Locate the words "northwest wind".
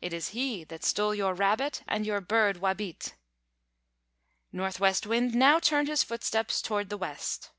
4.50-5.36